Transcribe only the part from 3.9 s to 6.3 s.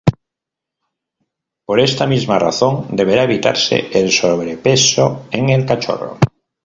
el sobrepeso en el cachorro.